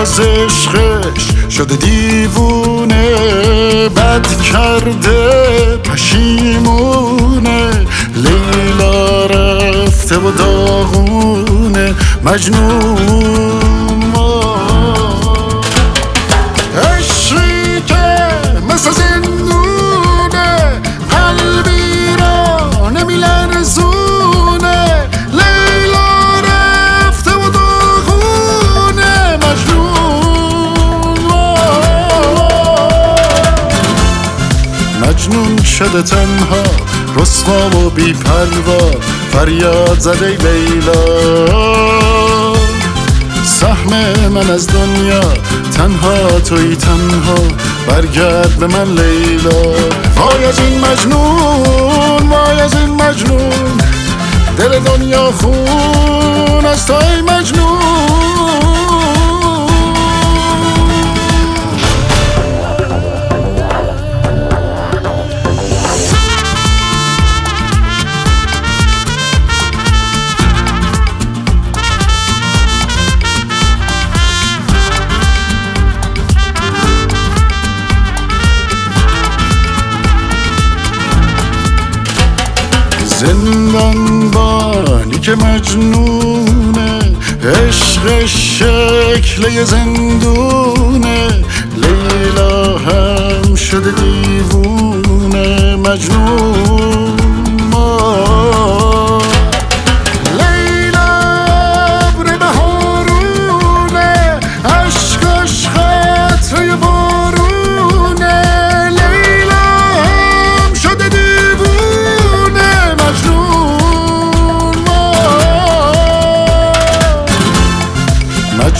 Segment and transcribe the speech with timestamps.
[0.00, 3.08] از عشقش شده دیوونه
[3.88, 7.70] بد کرده پشیمونه.
[8.14, 11.94] لیلا رفته و داغونه
[12.24, 13.79] مجنون.
[35.64, 36.62] شده تنها
[37.16, 38.90] رسوا و بی پروا
[39.32, 41.04] فریاد زده لیلا.
[43.44, 43.90] سهم
[44.30, 45.20] من از دنیا
[45.76, 47.34] تنها توی تنها
[47.88, 49.62] برگرد به من لیلا.
[50.16, 53.78] وای از این مجنون وای از این مجنون
[54.58, 57.69] دل دنیا خون از توی مجنون.
[83.90, 87.00] زندان بانی که مجنونه
[87.44, 91.28] عشق شکل زندونه.
[91.76, 96.59] لیلا هم شده دیوونه مجنون.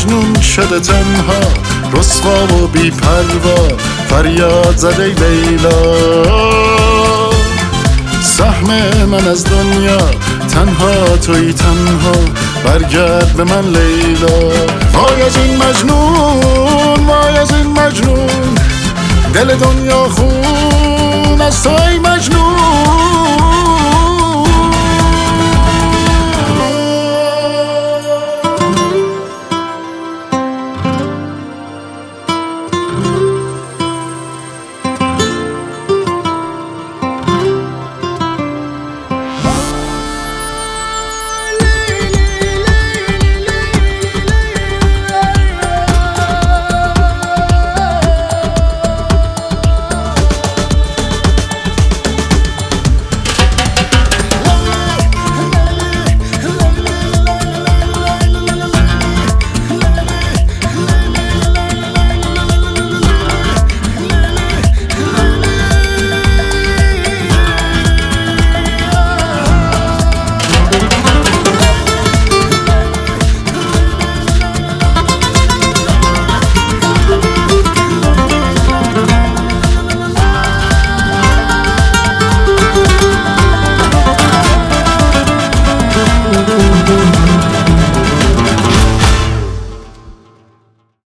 [0.00, 1.40] مجنون شده تنها
[1.92, 3.68] رسوا و بی پروا
[4.08, 5.94] فریاد زده لیلا.
[8.22, 8.66] سهم
[9.06, 10.10] من از دنیا
[10.54, 12.12] تنها توی تنها
[12.64, 14.48] برگرد به من لیلا.
[14.92, 18.54] وای از این مجنون وای از این مجنون
[19.34, 21.89] دل دنیا خون از توی